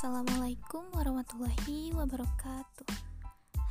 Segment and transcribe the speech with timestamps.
[0.00, 2.88] Assalamualaikum warahmatullahi wabarakatuh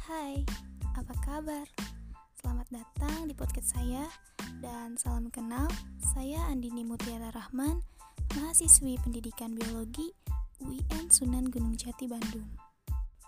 [0.05, 0.45] Hai,
[0.93, 1.65] apa kabar?
[2.37, 4.05] Selamat datang di podcast saya
[4.61, 5.65] Dan salam kenal,
[5.97, 7.81] saya Andini Mutiara Rahman
[8.37, 10.13] Mahasiswi Pendidikan Biologi
[10.61, 12.45] UIN Sunan Gunung Jati, Bandung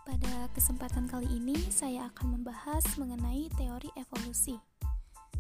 [0.05, 4.61] Pada kesempatan kali ini, saya akan membahas mengenai teori evolusi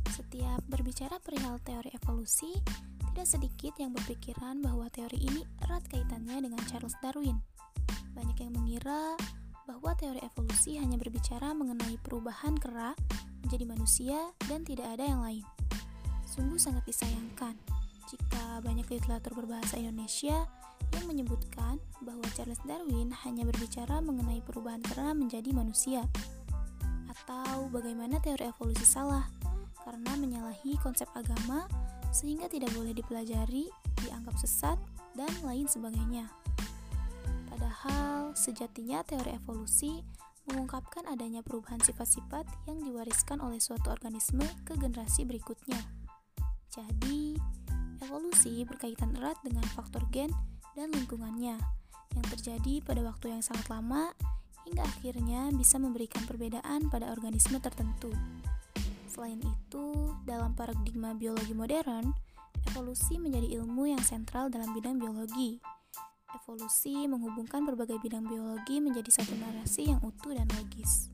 [0.09, 2.57] Setiap berbicara perihal teori evolusi,
[3.13, 7.50] tidak sedikit yang berpikiran bahwa teori ini erat kaitannya dengan Charles Darwin.
[8.13, 9.15] Banyak yang mengira
[9.65, 12.91] bahwa teori evolusi hanya berbicara mengenai perubahan kera
[13.45, 15.45] menjadi manusia dan tidak ada yang lain.
[16.27, 17.55] Sungguh sangat disayangkan
[18.11, 20.47] jika banyak literatur berbahasa Indonesia
[20.91, 26.03] yang menyebutkan bahwa Charles Darwin hanya berbicara mengenai perubahan kera menjadi manusia.
[27.07, 29.23] Atau bagaimana teori evolusi salah
[29.87, 31.67] karena menyalahi konsep agama
[32.11, 33.71] sehingga tidak boleh dipelajari,
[34.03, 34.75] dianggap sesat,
[35.15, 36.27] dan lain sebagainya.
[37.51, 39.99] Padahal, sejatinya teori evolusi
[40.47, 45.77] mengungkapkan adanya perubahan sifat-sifat yang diwariskan oleh suatu organisme ke generasi berikutnya.
[46.71, 47.35] Jadi,
[47.99, 50.31] evolusi berkaitan erat dengan faktor gen
[50.73, 51.59] dan lingkungannya
[52.15, 54.15] yang terjadi pada waktu yang sangat lama
[54.63, 58.15] hingga akhirnya bisa memberikan perbedaan pada organisme tertentu.
[59.11, 62.15] Selain itu, dalam paradigma biologi modern,
[62.71, 65.59] evolusi menjadi ilmu yang sentral dalam bidang biologi.
[66.31, 71.11] Evolusi menghubungkan berbagai bidang biologi menjadi satu narasi yang utuh dan logis.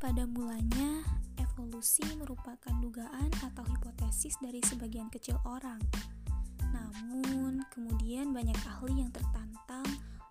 [0.00, 1.04] Pada mulanya,
[1.36, 5.78] evolusi merupakan dugaan atau hipotesis dari sebagian kecil orang.
[6.72, 9.84] Namun, kemudian banyak ahli yang tertantang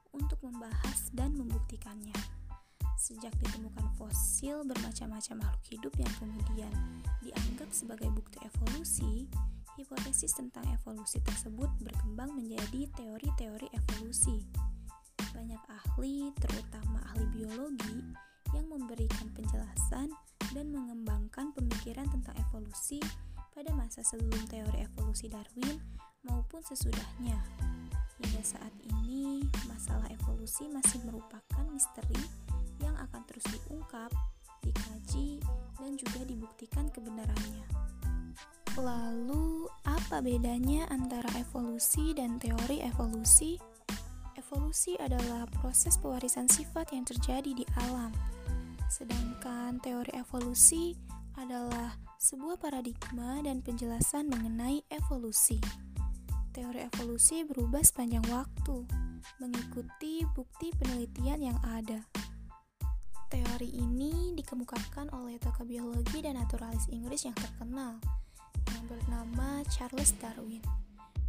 [0.10, 2.18] untuk membahas dan membuktikannya.
[2.98, 6.74] Sejak ditemukan fosil bermacam-macam makhluk hidup yang kemudian
[7.22, 9.30] dianggap sebagai bukti evolusi,
[9.82, 14.46] hipotesis tentang evolusi tersebut berkembang menjadi teori-teori evolusi.
[15.34, 17.98] Banyak ahli, terutama ahli biologi,
[18.54, 20.14] yang memberikan penjelasan
[20.54, 23.02] dan mengembangkan pemikiran tentang evolusi
[23.52, 25.82] pada masa sebelum teori evolusi Darwin
[26.30, 27.42] maupun sesudahnya.
[28.22, 32.22] Hingga saat ini, masalah evolusi masih merupakan misteri
[32.86, 34.14] yang akan terus diungkap,
[34.62, 35.42] dikaji,
[35.82, 37.66] dan juga dibuktikan kebenarannya.
[38.80, 43.60] Lalu, apa bedanya antara evolusi dan teori evolusi?
[44.40, 48.16] Evolusi adalah proses pewarisan sifat yang terjadi di alam,
[48.88, 50.96] sedangkan teori evolusi
[51.36, 55.60] adalah sebuah paradigma dan penjelasan mengenai evolusi.
[56.56, 58.88] Teori evolusi berubah sepanjang waktu,
[59.44, 62.08] mengikuti bukti penelitian yang ada.
[63.28, 68.00] Teori ini dikemukakan oleh tokoh biologi dan naturalis Inggris yang terkenal,
[68.82, 70.66] yang bernama Charles Darwin,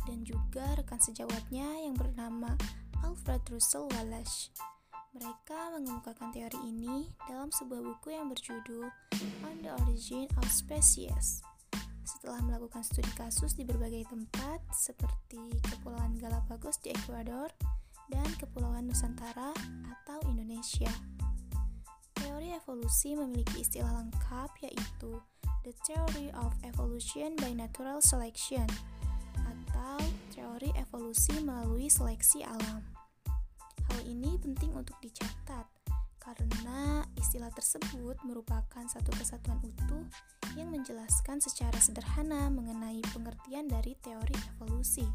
[0.09, 2.57] dan juga rekan sejawatnya yang bernama
[3.05, 4.49] Alfred Russel Wallace.
[5.13, 8.89] Mereka mengemukakan teori ini dalam sebuah buku yang berjudul
[9.45, 11.45] On the Origin of Species.
[12.09, 17.53] Setelah melakukan studi kasus di berbagai tempat seperti Kepulauan Galapagos di Ekuador
[18.09, 19.53] dan Kepulauan Nusantara
[19.93, 20.89] atau Indonesia.
[22.17, 25.21] Teori evolusi memiliki istilah lengkap yaitu
[25.63, 28.67] The Theory of Evolution by Natural Selection
[29.39, 30.03] atau
[30.35, 32.83] teori evolusi melalui seleksi alam.
[33.87, 35.63] Hal ini penting untuk dicatat
[36.19, 40.03] karena istilah tersebut merupakan satu kesatuan utuh
[40.59, 45.07] yang menjelaskan secara sederhana mengenai pengertian dari teori evolusi.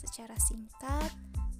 [0.00, 1.12] Secara singkat,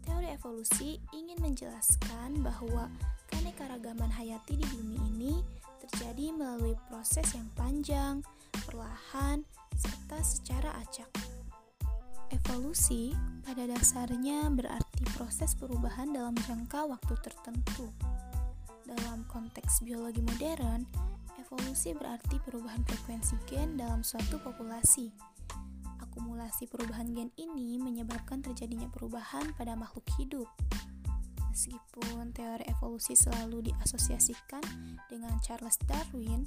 [0.09, 2.89] teori evolusi ingin menjelaskan bahwa
[3.29, 8.22] keanekaragaman hayati di bumi ini terjadi melalui proses yang panjang,
[8.66, 9.47] perlahan,
[9.78, 11.09] serta secara acak.
[12.28, 17.88] Evolusi pada dasarnya berarti proses perubahan dalam jangka waktu tertentu.
[18.84, 20.84] Dalam konteks biologi modern,
[21.41, 25.09] evolusi berarti perubahan frekuensi gen dalam suatu populasi.
[26.05, 30.49] Akumulasi perubahan gen ini menyebabkan terjadinya perubahan pada makhluk hidup.
[31.58, 34.62] Meskipun teori evolusi selalu diasosiasikan
[35.10, 36.46] dengan Charles Darwin,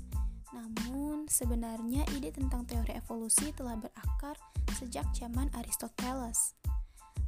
[0.56, 4.40] namun sebenarnya ide tentang teori evolusi telah berakar
[4.80, 6.56] sejak zaman Aristoteles.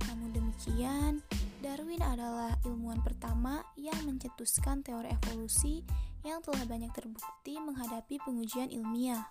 [0.08, 1.20] Namun demikian,
[1.60, 5.84] Darwin adalah ilmuwan pertama yang mencetuskan teori evolusi
[6.24, 9.28] yang telah banyak terbukti menghadapi pengujian ilmiah.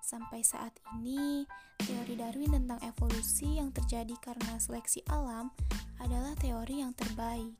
[0.00, 1.44] Sampai saat ini,
[1.80, 5.52] teori Darwin tentang evolusi yang terjadi karena seleksi alam
[6.00, 7.54] adalah teori yang terbaik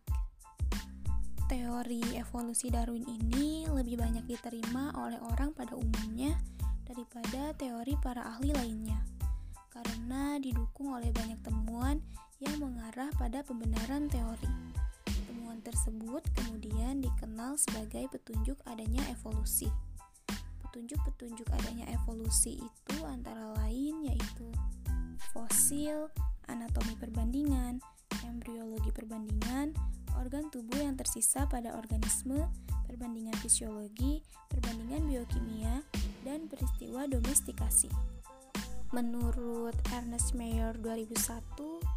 [1.48, 6.36] teori evolusi Darwin ini lebih banyak diterima oleh orang pada umumnya
[6.84, 9.00] daripada teori para ahli lainnya,
[9.72, 12.04] karena didukung oleh banyak temuan
[12.44, 14.52] yang mengarah pada pembenaran teori.
[15.24, 19.72] Temuan tersebut kemudian dikenal sebagai petunjuk adanya evolusi.
[20.78, 24.46] Petunjuk-petunjuk adanya evolusi itu antara lain yaitu
[25.34, 26.06] fosil,
[26.46, 27.82] anatomi perbandingan,
[28.22, 29.74] embriologi perbandingan,
[30.22, 32.46] organ tubuh yang tersisa pada organisme,
[32.86, 34.22] perbandingan fisiologi,
[34.54, 35.82] perbandingan biokimia,
[36.22, 37.90] dan peristiwa domestikasi.
[38.94, 41.42] Menurut Ernest Mayer 2001,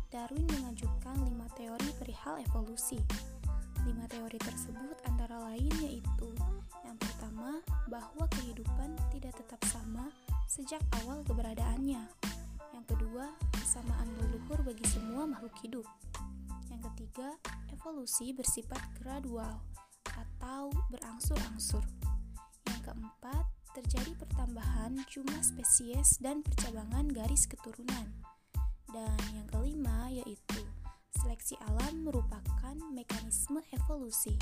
[0.10, 2.98] Darwin mengajukan lima teori perihal evolusi.
[3.86, 6.21] Lima teori tersebut antara lain yaitu
[10.52, 12.12] sejak awal keberadaannya.
[12.76, 15.88] Yang kedua, kesamaan leluhur bagi semua makhluk hidup.
[16.68, 17.40] Yang ketiga,
[17.72, 19.64] evolusi bersifat gradual
[20.12, 21.88] atau berangsur-angsur.
[22.68, 23.48] Yang keempat,
[23.80, 28.12] terjadi pertambahan jumlah spesies dan percabangan garis keturunan.
[28.92, 30.68] Dan yang kelima yaitu
[31.16, 34.36] seleksi alam merupakan mekanisme evolusi.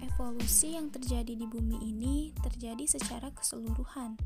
[0.00, 4.16] Evolusi yang terjadi di bumi ini terjadi secara keseluruhan,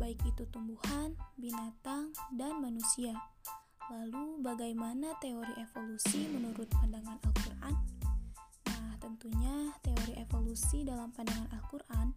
[0.00, 3.12] baik itu tumbuhan, binatang, dan manusia.
[3.90, 7.74] Lalu, bagaimana teori evolusi menurut pandangan Al-Quran?
[8.70, 12.14] Nah, tentunya teori evolusi dalam pandangan Al-Quran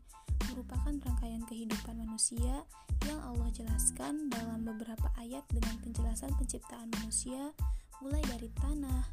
[0.53, 2.63] merupakan rangkaian kehidupan manusia
[3.03, 7.51] yang Allah jelaskan dalam beberapa ayat dengan penjelasan penciptaan manusia
[7.99, 9.03] mulai dari tanah,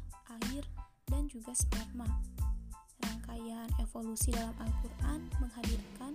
[0.47, 0.63] air,
[1.09, 2.07] dan juga sperma.
[3.01, 6.13] Rangkaian evolusi dalam Al-Quran menghadirkan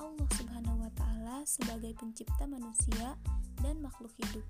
[0.00, 0.69] Allah Subhanahu
[1.30, 3.14] Ta'ala sebagai pencipta manusia
[3.62, 4.42] dan makhluk hidup.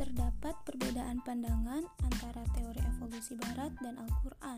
[0.00, 4.56] Terdapat perbedaan pandangan antara teori evolusi Barat dan Al-Quran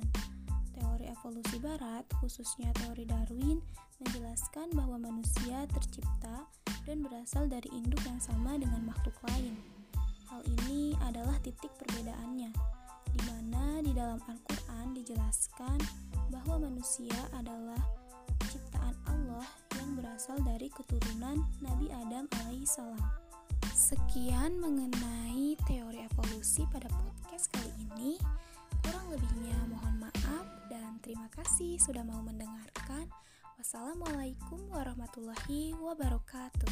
[0.71, 3.59] teori evolusi barat, khususnya teori Darwin,
[3.99, 6.47] menjelaskan bahwa manusia tercipta
[6.87, 9.59] dan berasal dari induk yang sama dengan makhluk lain.
[10.31, 12.55] Hal ini adalah titik perbedaannya,
[13.11, 15.83] di mana di dalam Al-Quran dijelaskan
[16.31, 18.00] bahwa manusia adalah Allah
[20.21, 23.01] berasal dari keturunan Nabi Adam alaihissalam.
[23.73, 28.21] Sekian mengenai teori evolusi pada podcast kali ini.
[28.85, 33.09] Kurang lebihnya mohon maaf dan terima kasih sudah mau mendengarkan.
[33.57, 36.69] Wassalamualaikum warahmatullahi wabarakatuh.